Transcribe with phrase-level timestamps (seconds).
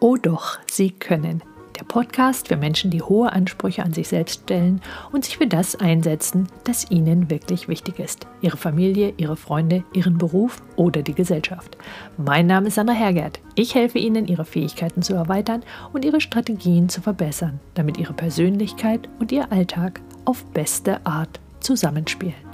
[0.00, 1.42] Oh doch, Sie können.
[1.76, 4.80] Der Podcast für Menschen, die hohe Ansprüche an sich selbst stellen
[5.10, 8.26] und sich für das einsetzen, das ihnen wirklich wichtig ist.
[8.40, 11.76] Ihre Familie, ihre Freunde, ihren Beruf oder die Gesellschaft.
[12.16, 13.40] Mein Name ist Sandra Hergert.
[13.56, 19.08] Ich helfe Ihnen, Ihre Fähigkeiten zu erweitern und Ihre Strategien zu verbessern, damit Ihre Persönlichkeit
[19.18, 22.47] und Ihr Alltag auf beste Art zusammenspielen.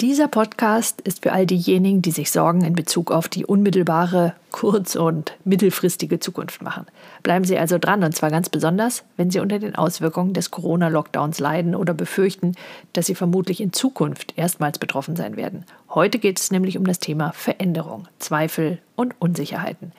[0.00, 4.96] Dieser Podcast ist für all diejenigen, die sich Sorgen in Bezug auf die unmittelbare, kurz-
[4.96, 6.86] und mittelfristige Zukunft machen.
[7.22, 11.38] Bleiben Sie also dran, und zwar ganz besonders, wenn Sie unter den Auswirkungen des Corona-Lockdowns
[11.38, 12.56] leiden oder befürchten,
[12.92, 15.64] dass Sie vermutlich in Zukunft erstmals betroffen sein werden.
[15.90, 19.92] Heute geht es nämlich um das Thema Veränderung, Zweifel und Unsicherheiten.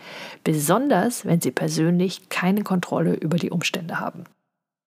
[0.44, 4.26] Besonders, wenn Sie persönlich keine Kontrolle über die Umstände haben.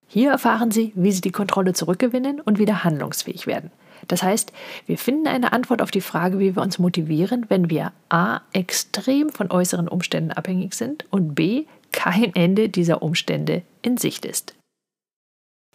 [0.06, 3.70] Hier erfahren Sie, wie Sie die Kontrolle zurückgewinnen und wieder handlungsfähig werden.
[4.06, 4.52] Das heißt,
[4.86, 8.40] wir finden eine Antwort auf die Frage, wie wir uns motivieren, wenn wir a.
[8.52, 11.64] extrem von äußeren Umständen abhängig sind und b.
[11.90, 14.54] kein Ende dieser Umstände in Sicht ist.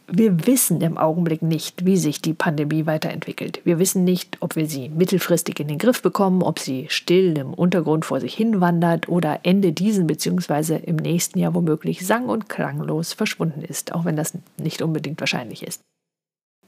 [0.07, 3.61] Wir wissen im Augenblick nicht, wie sich die Pandemie weiterentwickelt.
[3.63, 7.53] Wir wissen nicht, ob wir sie mittelfristig in den Griff bekommen, ob sie still im
[7.53, 10.75] Untergrund vor sich hinwandert oder Ende diesen bzw.
[10.83, 15.63] im nächsten Jahr womöglich sang- und klanglos verschwunden ist, auch wenn das nicht unbedingt wahrscheinlich
[15.65, 15.81] ist.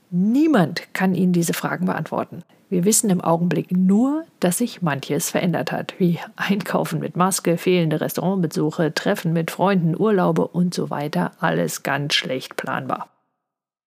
[0.10, 2.44] Niemand kann Ihnen diese Fragen beantworten.
[2.70, 8.02] Wir wissen im Augenblick nur, dass sich manches verändert hat, wie Einkaufen mit Maske, fehlende
[8.02, 13.10] Restaurantbesuche, Treffen mit Freunden, Urlaube und so weiter, alles ganz schlecht planbar.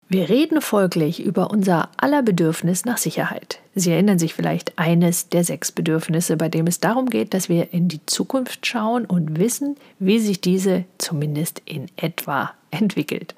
[0.10, 3.60] Wir reden folglich über unser aller Bedürfnis nach Sicherheit.
[3.74, 7.74] Sie erinnern sich vielleicht eines der sechs Bedürfnisse, bei dem es darum geht, dass wir
[7.74, 13.34] in die Zukunft schauen und wissen, wie sich diese zumindest in etwa entwickelt.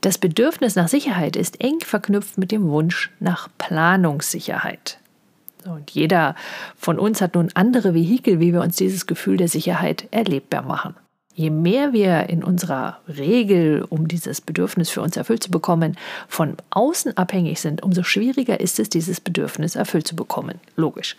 [0.00, 4.98] Das Bedürfnis nach Sicherheit ist eng verknüpft mit dem Wunsch nach Planungssicherheit.
[5.64, 6.34] Und jeder
[6.76, 10.94] von uns hat nun andere Vehikel, wie wir uns dieses Gefühl der Sicherheit erlebbar machen.
[11.36, 15.98] Je mehr wir in unserer Regel, um dieses Bedürfnis für uns erfüllt zu bekommen,
[16.28, 20.58] von außen abhängig sind, umso schwieriger ist es, dieses Bedürfnis erfüllt zu bekommen.
[20.76, 21.14] Logisch.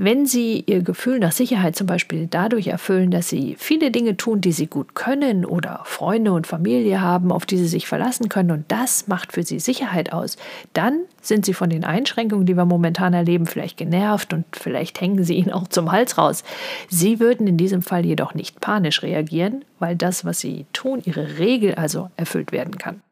[0.00, 4.40] Wenn Sie Ihr Gefühl nach Sicherheit zum Beispiel dadurch erfüllen, dass Sie viele Dinge tun,
[4.40, 8.52] die Sie gut können oder Freunde und Familie haben, auf die Sie sich verlassen können
[8.52, 10.36] und das macht für Sie Sicherheit aus,
[10.72, 15.24] dann sind Sie von den Einschränkungen, die wir momentan erleben, vielleicht genervt und vielleicht hängen
[15.24, 16.44] Sie ihnen auch zum Hals raus.
[16.88, 21.40] Sie würden in diesem Fall jedoch nicht panisch reagieren, weil das, was Sie tun, Ihre
[21.40, 23.02] Regel also erfüllt werden kann.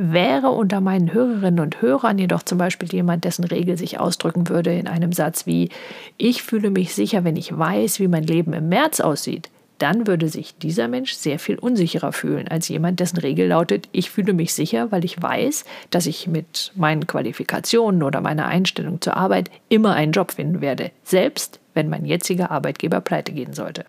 [0.00, 4.72] Wäre unter meinen Hörerinnen und Hörern jedoch zum Beispiel jemand, dessen Regel sich ausdrücken würde
[4.72, 5.70] in einem Satz wie
[6.16, 10.28] Ich fühle mich sicher, wenn ich weiß, wie mein Leben im März aussieht, dann würde
[10.28, 14.54] sich dieser Mensch sehr viel unsicherer fühlen als jemand, dessen Regel lautet, ich fühle mich
[14.54, 19.94] sicher, weil ich weiß, dass ich mit meinen Qualifikationen oder meiner Einstellung zur Arbeit immer
[19.94, 23.84] einen Job finden werde, selbst wenn mein jetziger Arbeitgeber pleite gehen sollte.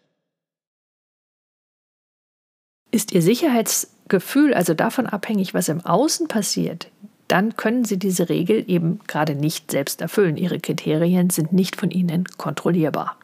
[2.89, 3.21] Ist Ihr
[4.09, 6.87] Sicherheitsgefühl also davon abhängig, was im Außen passiert,
[7.27, 10.35] dann können Sie diese Regel eben gerade nicht selbst erfüllen.
[10.35, 13.17] Ihre Kriterien sind nicht von Ihnen kontrollierbar.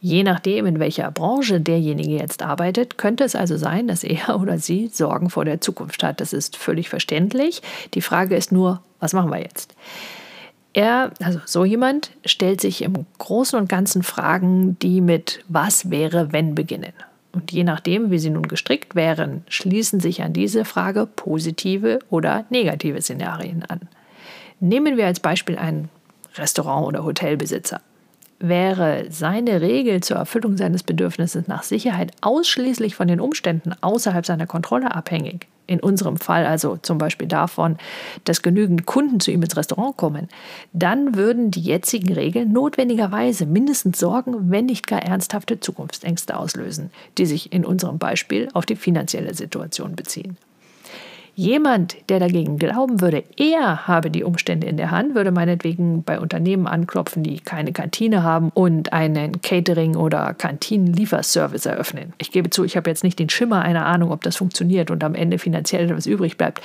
[0.00, 4.58] Je nachdem, in welcher Branche derjenige jetzt arbeitet, könnte es also sein, dass er oder
[4.58, 6.20] sie Sorgen vor der Zukunft hat.
[6.20, 7.62] Das ist völlig verständlich.
[7.94, 9.74] Die Frage ist nur, was machen wir jetzt?
[10.74, 16.32] Er, also so jemand, stellt sich im Großen und Ganzen Fragen, die mit Was wäre,
[16.32, 16.94] wenn beginnen.
[17.32, 22.44] Und je nachdem, wie sie nun gestrickt wären, schließen sich an diese Frage positive oder
[22.50, 23.80] negative Szenarien an.
[24.60, 25.88] Nehmen wir als Beispiel einen
[26.36, 27.80] Restaurant- oder Hotelbesitzer.
[28.38, 34.46] Wäre seine Regel zur Erfüllung seines Bedürfnisses nach Sicherheit ausschließlich von den Umständen außerhalb seiner
[34.46, 37.76] Kontrolle abhängig, in unserem Fall also zum Beispiel davon,
[38.24, 40.28] dass genügend Kunden zu ihm ins Restaurant kommen,
[40.72, 47.26] dann würden die jetzigen Regeln notwendigerweise mindestens Sorgen, wenn nicht gar ernsthafte Zukunftsängste auslösen, die
[47.26, 50.36] sich in unserem Beispiel auf die finanzielle Situation beziehen.
[51.34, 56.20] Jemand, der dagegen glauben würde, er habe die Umstände in der Hand, würde meinetwegen bei
[56.20, 62.12] Unternehmen anklopfen, die keine Kantine haben und einen Catering- oder Kantinenlieferservice eröffnen.
[62.18, 65.02] Ich gebe zu, ich habe jetzt nicht den Schimmer einer Ahnung, ob das funktioniert und
[65.04, 66.60] am Ende finanziell etwas übrig bleibt.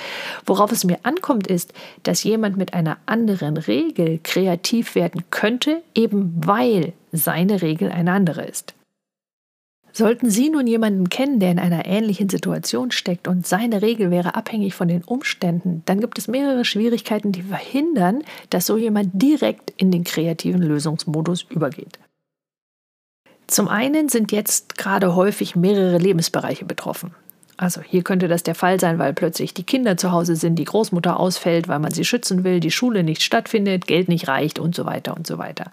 [0.46, 1.74] Worauf es mir ankommt, ist,
[2.04, 8.44] dass jemand mit einer anderen Regel kreativ werden könnte, eben weil seine Regel eine andere
[8.44, 8.74] ist.
[9.98, 14.36] Sollten Sie nun jemanden kennen, der in einer ähnlichen Situation steckt und seine Regel wäre
[14.36, 18.22] abhängig von den Umständen, dann gibt es mehrere Schwierigkeiten, die verhindern,
[18.52, 21.98] dass so jemand direkt in den kreativen Lösungsmodus übergeht.
[23.48, 27.16] Zum einen sind jetzt gerade häufig mehrere Lebensbereiche betroffen.
[27.60, 30.64] Also hier könnte das der Fall sein, weil plötzlich die Kinder zu Hause sind, die
[30.64, 34.76] Großmutter ausfällt, weil man sie schützen will, die Schule nicht stattfindet, Geld nicht reicht und
[34.76, 35.72] so weiter und so weiter.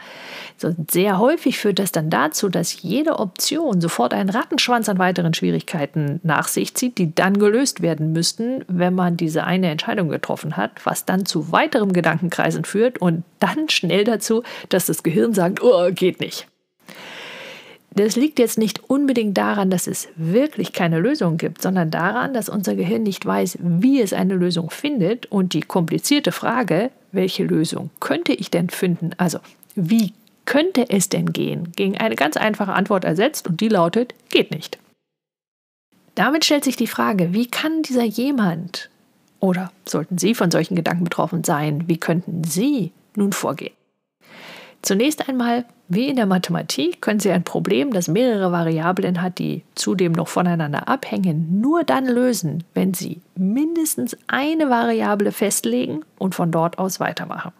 [0.56, 5.34] So, sehr häufig führt das dann dazu, dass jede Option sofort einen Rattenschwanz an weiteren
[5.34, 10.56] Schwierigkeiten nach sich zieht, die dann gelöst werden müssten, wenn man diese eine Entscheidung getroffen
[10.56, 15.62] hat, was dann zu weiterem Gedankenkreisen führt und dann schnell dazu, dass das Gehirn sagt,
[15.62, 16.46] oh, geht nicht.
[17.96, 22.48] Das liegt jetzt nicht unbedingt daran, dass es wirklich keine Lösung gibt, sondern daran, dass
[22.48, 27.90] unser Gehirn nicht weiß, wie es eine Lösung findet und die komplizierte Frage, welche Lösung
[28.00, 29.38] könnte ich denn finden, also
[29.76, 30.12] wie
[30.44, 34.78] könnte es denn gehen, gegen eine ganz einfache Antwort ersetzt und die lautet, geht nicht.
[36.16, 38.90] Damit stellt sich die Frage, wie kann dieser jemand
[39.40, 43.74] oder sollten Sie von solchen Gedanken betroffen sein, wie könnten Sie nun vorgehen?
[44.84, 49.62] Zunächst einmal, wie in der Mathematik, können Sie ein Problem, das mehrere Variablen hat, die
[49.74, 56.50] zudem noch voneinander abhängen, nur dann lösen, wenn Sie mindestens eine Variable festlegen und von
[56.50, 57.52] dort aus weitermachen.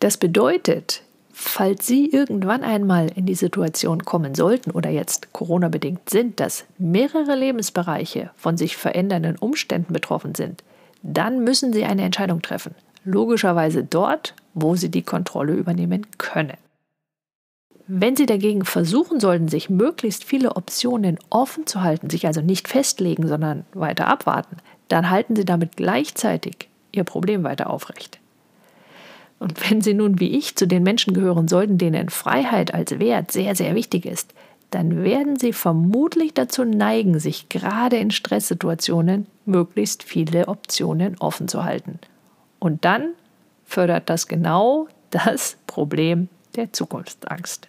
[0.00, 1.02] Das bedeutet,
[1.34, 7.34] falls Sie irgendwann einmal in die Situation kommen sollten oder jetzt Corona-bedingt sind, dass mehrere
[7.34, 10.64] Lebensbereiche von sich verändernden Umständen betroffen sind,
[11.02, 12.74] dann müssen Sie eine Entscheidung treffen.
[13.04, 16.56] Logischerweise dort, wo sie die Kontrolle übernehmen können.
[17.90, 22.68] Wenn Sie dagegen versuchen sollten, sich möglichst viele Optionen offen zu halten, sich also nicht
[22.68, 24.58] festlegen, sondern weiter abwarten,
[24.88, 28.18] dann halten Sie damit gleichzeitig Ihr Problem weiter aufrecht.
[29.38, 33.32] Und wenn Sie nun wie ich zu den Menschen gehören sollten, denen Freiheit als Wert
[33.32, 34.34] sehr, sehr wichtig ist,
[34.70, 41.64] dann werden Sie vermutlich dazu neigen, sich gerade in Stresssituationen möglichst viele Optionen offen zu
[41.64, 41.98] halten.
[42.58, 43.14] Und dann
[43.68, 47.68] fördert das genau das Problem der Zukunftsangst.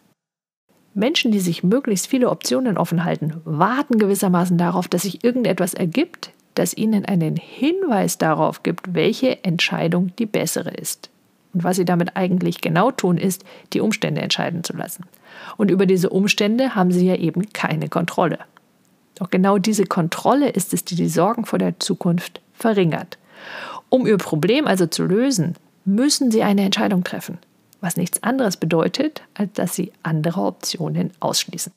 [0.93, 6.31] Menschen, die sich möglichst viele Optionen offen halten, warten gewissermaßen darauf, dass sich irgendetwas ergibt,
[6.55, 11.09] das ihnen einen Hinweis darauf gibt, welche Entscheidung die bessere ist.
[11.53, 13.43] Und was sie damit eigentlich genau tun, ist,
[13.73, 15.05] die Umstände entscheiden zu lassen.
[15.57, 18.39] Und über diese Umstände haben sie ja eben keine Kontrolle.
[19.15, 23.17] Doch genau diese Kontrolle ist es, die die Sorgen vor der Zukunft verringert.
[23.89, 27.37] Um ihr Problem also zu lösen, müssen sie eine Entscheidung treffen,
[27.81, 31.73] was nichts anderes bedeutet, als dass sie andere Optionen ausschließen.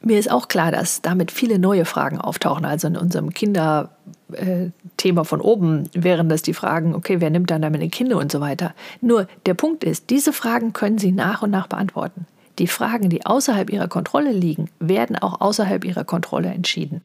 [0.00, 2.64] Mir ist auch klar, dass damit viele neue Fragen auftauchen.
[2.64, 3.90] Also in unserem Kinderthema
[4.36, 8.40] äh, von oben wären das die Fragen, okay, wer nimmt dann meine Kinder und so
[8.40, 8.74] weiter.
[9.00, 12.26] Nur der Punkt ist, diese Fragen können Sie nach und nach beantworten.
[12.60, 17.02] Die Fragen, die außerhalb Ihrer Kontrolle liegen, werden auch außerhalb Ihrer Kontrolle entschieden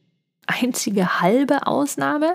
[0.62, 2.34] einzige halbe Ausnahme.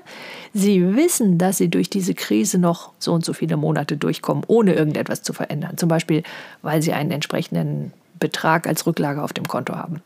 [0.54, 4.74] Sie wissen, dass sie durch diese Krise noch so und so viele Monate durchkommen, ohne
[4.74, 5.78] irgendetwas zu verändern.
[5.78, 6.24] Zum Beispiel,
[6.62, 10.02] weil sie einen entsprechenden Betrag als Rücklage auf dem Konto haben.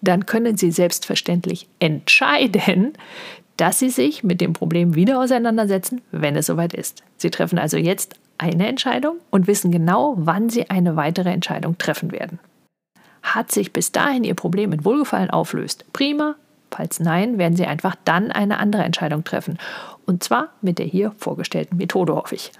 [0.00, 2.92] Dann können sie selbstverständlich entscheiden,
[3.56, 7.02] dass sie sich mit dem Problem wieder auseinandersetzen, wenn es soweit ist.
[7.16, 12.12] Sie treffen also jetzt eine Entscheidung und wissen genau, wann sie eine weitere Entscheidung treffen
[12.12, 12.38] werden.
[13.22, 16.34] Hat sich bis dahin ihr Problem mit Wohlgefallen auflöst, prima,
[16.76, 19.58] Falls nein, werden Sie einfach dann eine andere Entscheidung treffen.
[20.06, 22.50] Und zwar mit der hier vorgestellten Methode, hoffe ich.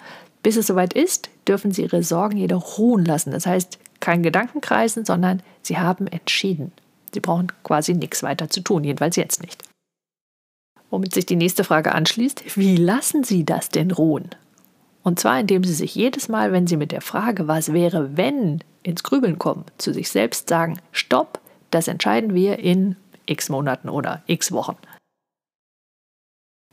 [0.45, 3.33] Bis es soweit ist, dürfen Sie Ihre Sorgen jedoch ruhen lassen.
[3.33, 6.71] Das heißt, kein Gedankenkreisen, sondern Sie haben entschieden.
[7.13, 9.65] Sie brauchen quasi nichts weiter zu tun, jedenfalls jetzt nicht.
[10.91, 14.31] Womit sich die nächste Frage anschließt, wie lassen Sie das denn ruhen?
[15.03, 18.63] Und zwar indem Sie sich jedes Mal, wenn Sie mit der Frage, was wäre, wenn,
[18.85, 21.41] ins Grübeln kommen, zu sich selbst sagen, stopp,
[21.73, 22.95] das entscheiden wir in
[23.27, 24.77] x Monaten oder x Wochen.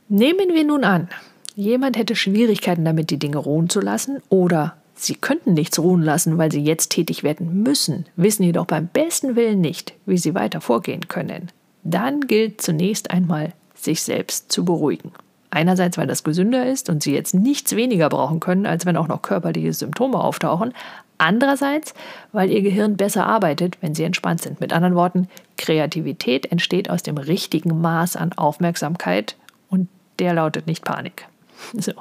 [0.08, 1.08] Nehmen wir nun an,
[1.54, 6.38] jemand hätte Schwierigkeiten damit, die Dinge ruhen zu lassen oder sie könnten nichts ruhen lassen,
[6.38, 10.60] weil sie jetzt tätig werden müssen, wissen jedoch beim besten Willen nicht, wie sie weiter
[10.60, 11.48] vorgehen können.
[11.82, 15.12] Dann gilt zunächst einmal, sich selbst zu beruhigen.
[15.50, 19.08] Einerseits, weil das gesünder ist und sie jetzt nichts weniger brauchen können, als wenn auch
[19.08, 20.72] noch körperliche Symptome auftauchen.
[21.22, 21.94] Andererseits,
[22.32, 24.60] weil ihr Gehirn besser arbeitet, wenn sie entspannt sind.
[24.60, 29.36] Mit anderen Worten, Kreativität entsteht aus dem richtigen Maß an Aufmerksamkeit
[29.70, 29.88] und
[30.18, 31.28] der lautet nicht Panik.
[31.74, 31.92] So.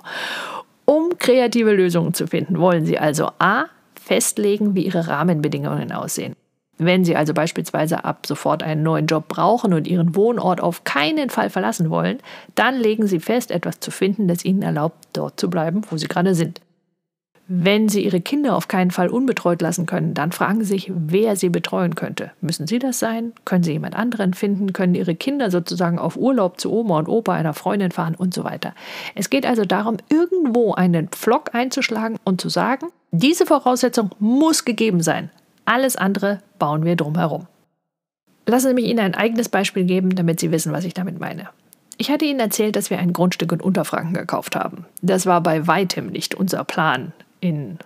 [0.85, 3.65] Um kreative Lösungen zu finden, wollen Sie also A.
[3.93, 6.35] festlegen, wie Ihre Rahmenbedingungen aussehen.
[6.79, 11.29] Wenn Sie also beispielsweise ab sofort einen neuen Job brauchen und Ihren Wohnort auf keinen
[11.29, 12.17] Fall verlassen wollen,
[12.55, 16.07] dann legen Sie fest, etwas zu finden, das Ihnen erlaubt, dort zu bleiben, wo Sie
[16.07, 16.59] gerade sind.
[17.53, 21.35] Wenn Sie Ihre Kinder auf keinen Fall unbetreut lassen können, dann fragen Sie sich, wer
[21.35, 22.31] Sie betreuen könnte.
[22.39, 23.33] Müssen Sie das sein?
[23.43, 24.71] Können Sie jemand anderen finden?
[24.71, 28.45] Können Ihre Kinder sozusagen auf Urlaub zu Oma und Opa einer Freundin fahren und so
[28.45, 28.73] weiter?
[29.15, 35.03] Es geht also darum, irgendwo einen Pflock einzuschlagen und zu sagen, diese Voraussetzung muss gegeben
[35.03, 35.29] sein.
[35.65, 37.47] Alles andere bauen wir drumherum.
[38.45, 41.49] Lassen Sie mich Ihnen ein eigenes Beispiel geben, damit Sie wissen, was ich damit meine.
[41.97, 44.85] Ich hatte Ihnen erzählt, dass wir ein Grundstück in Unterfranken gekauft haben.
[45.01, 47.77] Das war bei weitem nicht unser Plan in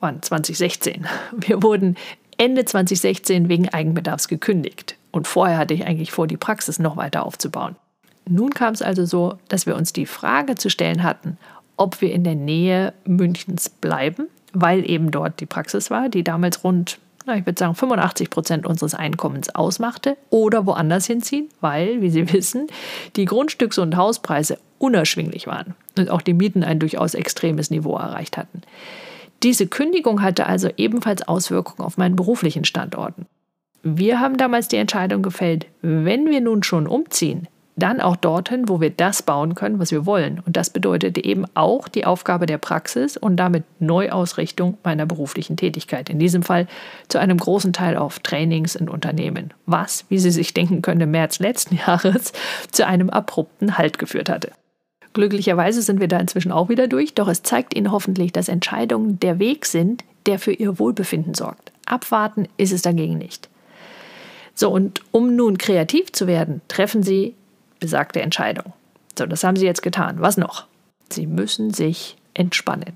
[0.00, 1.06] wann, 2016.
[1.36, 1.96] Wir wurden
[2.36, 4.96] Ende 2016 wegen Eigenbedarfs gekündigt.
[5.12, 7.76] Und vorher hatte ich eigentlich vor, die Praxis noch weiter aufzubauen.
[8.28, 11.38] Nun kam es also so, dass wir uns die Frage zu stellen hatten,
[11.76, 16.64] ob wir in der Nähe Münchens bleiben weil eben dort die Praxis war, die damals
[16.64, 22.10] rund, na, ich würde sagen, 85 Prozent unseres Einkommens ausmachte, oder woanders hinziehen, weil, wie
[22.10, 22.66] Sie wissen,
[23.16, 28.36] die Grundstücks- und Hauspreise unerschwinglich waren und auch die Mieten ein durchaus extremes Niveau erreicht
[28.36, 28.62] hatten.
[29.42, 33.26] Diese Kündigung hatte also ebenfalls Auswirkungen auf meinen beruflichen Standorten.
[33.82, 37.46] Wir haben damals die Entscheidung gefällt, wenn wir nun schon umziehen,
[37.78, 40.40] dann auch dorthin, wo wir das bauen können, was wir wollen.
[40.44, 46.10] Und das bedeutete eben auch die Aufgabe der Praxis und damit Neuausrichtung meiner beruflichen Tätigkeit.
[46.10, 46.66] In diesem Fall
[47.08, 51.12] zu einem großen Teil auf Trainings in Unternehmen, was, wie Sie sich denken können, im
[51.12, 52.32] März letzten Jahres
[52.72, 54.50] zu einem abrupten Halt geführt hatte.
[55.18, 59.18] Glücklicherweise sind wir da inzwischen auch wieder durch, doch es zeigt Ihnen hoffentlich, dass Entscheidungen
[59.18, 61.72] der Weg sind, der für Ihr Wohlbefinden sorgt.
[61.86, 63.48] Abwarten ist es dagegen nicht.
[64.54, 67.34] So, und um nun kreativ zu werden, treffen Sie
[67.80, 68.72] besagte Entscheidung.
[69.18, 70.20] So, das haben Sie jetzt getan.
[70.20, 70.66] Was noch?
[71.10, 72.92] Sie müssen sich entspannen.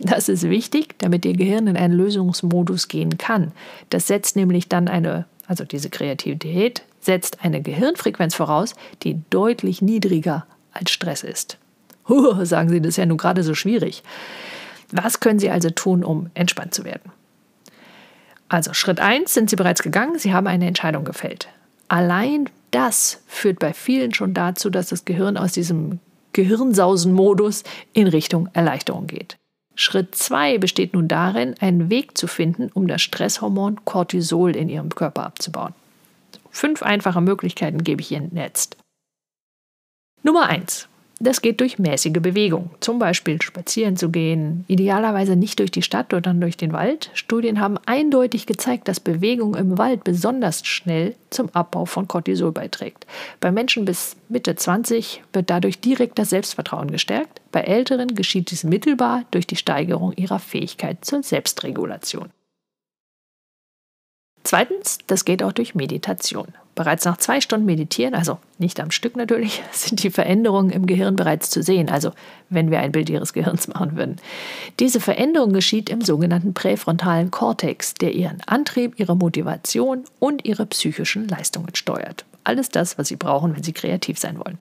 [0.00, 3.52] Das ist wichtig, damit Ihr Gehirn in einen Lösungsmodus gehen kann.
[3.90, 10.46] Das setzt nämlich dann eine, also diese Kreativität, setzt eine Gehirnfrequenz voraus, die deutlich niedriger
[10.76, 11.58] als Stress ist.
[12.08, 14.02] Huh, sagen Sie, das ist ja nun gerade so schwierig.
[14.92, 17.12] Was können Sie also tun, um entspannt zu werden?
[18.48, 21.48] Also Schritt 1 sind Sie bereits gegangen, Sie haben eine Entscheidung gefällt.
[21.88, 25.98] Allein das führt bei vielen schon dazu, dass das Gehirn aus diesem
[26.32, 29.36] Gehirnsausen-Modus in Richtung Erleichterung geht.
[29.74, 34.90] Schritt 2 besteht nun darin, einen Weg zu finden, um das Stresshormon Cortisol in ihrem
[34.90, 35.74] Körper abzubauen.
[36.50, 38.76] Fünf einfache Möglichkeiten gebe ich Ihnen jetzt.
[40.26, 40.88] Nummer 1.
[41.20, 46.12] Das geht durch mäßige Bewegung, zum Beispiel spazieren zu gehen, idealerweise nicht durch die Stadt
[46.12, 47.10] oder dann durch den Wald.
[47.14, 53.06] Studien haben eindeutig gezeigt, dass Bewegung im Wald besonders schnell zum Abbau von Cortisol beiträgt.
[53.38, 57.40] Bei Menschen bis Mitte 20 wird dadurch direkt das Selbstvertrauen gestärkt.
[57.52, 62.30] Bei Älteren geschieht dies mittelbar durch die Steigerung ihrer Fähigkeit zur Selbstregulation.
[64.46, 66.46] Zweitens, das geht auch durch Meditation.
[66.76, 71.16] Bereits nach zwei Stunden Meditieren, also nicht am Stück natürlich, sind die Veränderungen im Gehirn
[71.16, 72.12] bereits zu sehen, also
[72.48, 74.20] wenn wir ein Bild Ihres Gehirns machen würden.
[74.78, 81.26] Diese Veränderung geschieht im sogenannten präfrontalen Kortex, der Ihren Antrieb, Ihre Motivation und Ihre psychischen
[81.26, 82.24] Leistungen steuert.
[82.44, 84.58] Alles das, was Sie brauchen, wenn Sie kreativ sein wollen.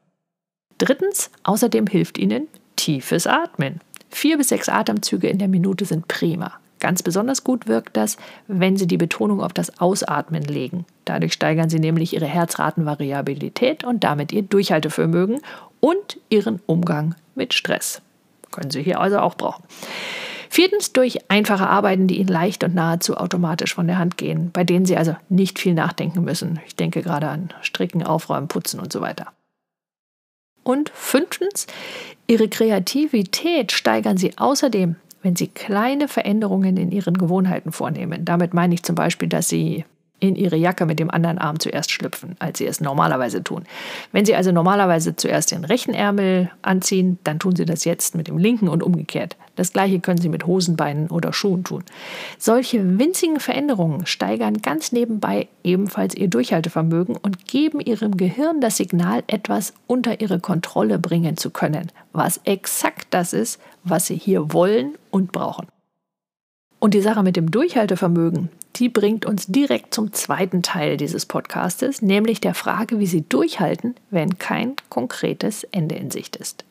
[0.80, 3.82] Drittens, außerdem hilft Ihnen tiefes Atmen.
[4.10, 6.54] Vier bis sechs Atemzüge in der Minute sind prima.
[6.80, 8.18] Ganz besonders gut wirkt das,
[8.48, 10.86] wenn Sie die Betonung auf das Ausatmen legen.
[11.06, 15.40] Dadurch steigern Sie nämlich Ihre Herzratenvariabilität und damit Ihr Durchhaltevermögen
[15.80, 18.02] und Ihren Umgang mit Stress.
[18.52, 19.64] Können Sie hier also auch brauchen.
[20.50, 24.64] Viertens durch einfache Arbeiten, die Ihnen leicht und nahezu automatisch von der Hand gehen, bei
[24.64, 26.60] denen Sie also nicht viel nachdenken müssen.
[26.66, 29.34] Ich denke gerade an Stricken, Aufräumen, Putzen und so weiter.
[30.64, 31.68] Und fünftens,
[32.28, 38.26] Ihre Kreativität steigern Sie außerdem wenn Sie kleine Veränderungen in Ihren Gewohnheiten vornehmen.
[38.26, 39.84] Damit meine ich zum Beispiel, dass Sie
[40.28, 43.64] in ihre Jacke mit dem anderen Arm zuerst schlüpfen, als sie es normalerweise tun.
[44.12, 48.28] Wenn sie also normalerweise zuerst den rechten Ärmel anziehen, dann tun sie das jetzt mit
[48.28, 49.38] dem linken und umgekehrt.
[49.56, 51.84] Das gleiche können sie mit Hosenbeinen oder Schuhen tun.
[52.38, 59.24] Solche winzigen Veränderungen steigern ganz nebenbei ebenfalls ihr Durchhaltevermögen und geben ihrem Gehirn das Signal,
[59.28, 64.96] etwas unter ihre Kontrolle bringen zu können, was exakt das ist, was sie hier wollen
[65.12, 65.68] und brauchen.
[66.80, 72.02] Und die Sache mit dem Durchhaltevermögen, die bringt uns direkt zum zweiten Teil dieses Podcastes,
[72.02, 76.66] nämlich der Frage, wie Sie durchhalten, wenn kein konkretes Ende in Sicht ist.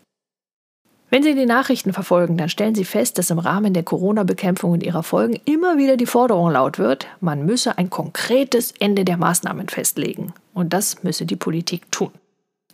[1.11, 4.83] Wenn Sie die Nachrichten verfolgen, dann stellen Sie fest, dass im Rahmen der Corona-Bekämpfung und
[4.83, 9.69] ihrer Folgen immer wieder die Forderung laut wird, man müsse ein konkretes Ende der Maßnahmen
[9.69, 10.33] festlegen.
[10.55, 12.11] Und das müsse die Politik tun.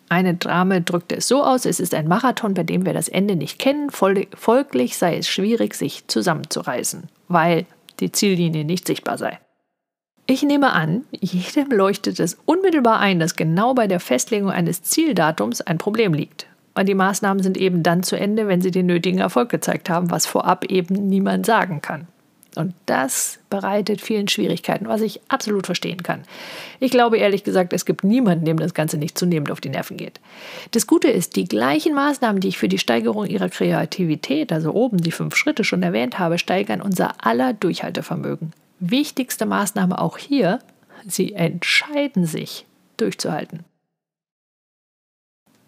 [0.09, 3.37] Eine Dame drückte es so aus, es ist ein Marathon, bei dem wir das Ende
[3.37, 7.67] nicht kennen, folglich sei es schwierig, sich zusammenzureißen, weil
[8.01, 9.39] die Ziellinie nicht sichtbar sei.
[10.27, 15.61] Ich nehme an, jedem leuchtet es unmittelbar ein, dass genau bei der Festlegung eines Zieldatums
[15.61, 16.47] ein Problem liegt.
[16.75, 20.11] Und die Maßnahmen sind eben dann zu Ende, wenn sie den nötigen Erfolg gezeigt haben,
[20.11, 22.07] was vorab eben niemand sagen kann.
[22.57, 26.25] Und das bereitet vielen Schwierigkeiten, was ich absolut verstehen kann.
[26.81, 29.97] Ich glaube ehrlich gesagt, es gibt niemanden, dem das Ganze nicht zunehmend auf die Nerven
[29.97, 30.21] geht.
[30.73, 34.99] Das Gute ist, die gleichen Maßnahmen, die ich für die Steigerung ihrer Kreativität, also oben
[34.99, 38.53] die fünf Schritte schon erwähnt habe, steigern unser aller Durchhaltevermögen.
[38.81, 40.59] Wichtigste Maßnahme auch hier,
[41.07, 42.67] sie entscheiden sich
[42.97, 43.65] durchzuhalten.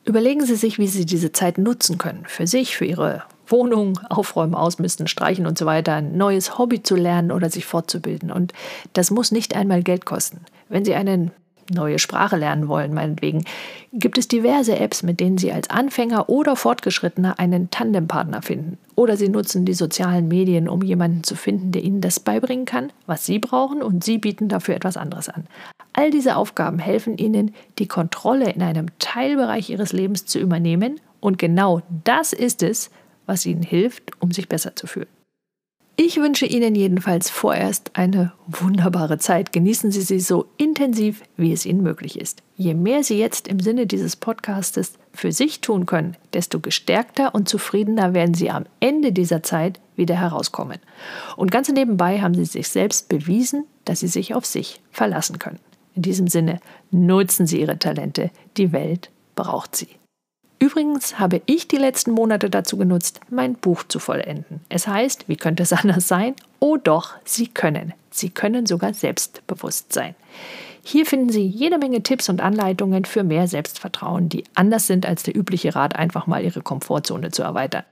[0.04, 2.24] Überlegen Sie sich, wie Sie diese Zeit nutzen können.
[2.26, 6.96] Für sich, für Ihre Wohnung aufräumen, ausmisten, streichen und so weiter, ein neues Hobby zu
[6.96, 8.30] lernen oder sich fortzubilden.
[8.30, 8.52] Und
[8.92, 10.40] das muss nicht einmal Geld kosten.
[10.68, 11.30] Wenn Sie eine
[11.70, 13.44] neue Sprache lernen wollen, meinetwegen,
[13.92, 18.78] gibt es diverse Apps, mit denen Sie als Anfänger oder Fortgeschrittener einen Tandempartner finden.
[18.94, 22.92] Oder Sie nutzen die sozialen Medien, um jemanden zu finden, der Ihnen das beibringen kann,
[23.06, 25.46] was Sie brauchen, und Sie bieten dafür etwas anderes an.
[25.92, 31.00] All diese Aufgaben helfen Ihnen, die Kontrolle in einem Teilbereich Ihres Lebens zu übernehmen.
[31.20, 32.90] Und genau das ist es,
[33.26, 35.08] was Ihnen hilft, um sich besser zu fühlen.
[35.96, 39.52] Ich wünsche Ihnen jedenfalls vorerst eine wunderbare Zeit.
[39.52, 42.42] Genießen Sie sie so intensiv, wie es Ihnen möglich ist.
[42.56, 47.46] Je mehr Sie jetzt im Sinne dieses Podcastes für sich tun können, desto gestärkter und
[47.46, 50.78] zufriedener werden Sie am Ende dieser Zeit wieder herauskommen.
[51.36, 55.60] Und ganz nebenbei haben Sie sich selbst bewiesen, dass Sie sich auf sich verlassen können.
[55.94, 56.60] In diesem Sinne,
[56.90, 58.30] nutzen Sie Ihre Talente.
[58.56, 59.88] Die Welt braucht sie.
[60.62, 64.60] Übrigens habe ich die letzten Monate dazu genutzt, mein Buch zu vollenden.
[64.68, 66.36] Es heißt, wie könnte es anders sein?
[66.60, 67.94] Oh doch, Sie können.
[68.12, 70.14] Sie können sogar selbstbewusst sein.
[70.84, 75.24] Hier finden Sie jede Menge Tipps und Anleitungen für mehr Selbstvertrauen, die anders sind als
[75.24, 77.82] der übliche Rat, einfach mal Ihre Komfortzone zu erweitern.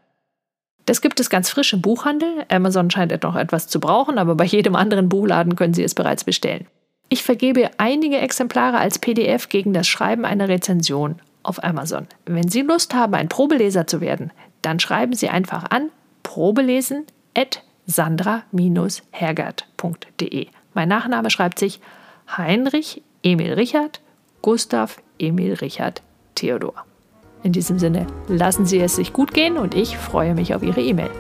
[0.87, 2.45] Das gibt es ganz frisch im Buchhandel.
[2.49, 6.23] Amazon scheint noch etwas zu brauchen, aber bei jedem anderen Buchladen können Sie es bereits
[6.23, 6.69] bestellen.
[7.09, 12.07] Ich vergebe einige Exemplare als PDF gegen das Schreiben einer Rezension auf Amazon.
[12.27, 14.33] Wenn Sie Lust haben, ein Probeleser zu werden,
[14.63, 15.91] dann schreiben Sie einfach an
[16.23, 20.47] probelesen at sandra-hergert.de.
[20.75, 21.81] Mein Nachname schreibt sich
[22.37, 24.01] Heinrich Emil Richard
[24.43, 26.03] Gustav Emil Richard
[26.35, 26.75] Theodor.
[27.43, 30.81] In diesem Sinne, lassen Sie es sich gut gehen und ich freue mich auf Ihre
[30.81, 31.11] E-Mail.